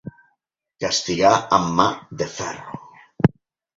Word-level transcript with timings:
Castigar 0.85 1.33
amb 1.59 1.69
mà 1.81 1.87
de 2.23 2.31
ferro. 2.39 2.83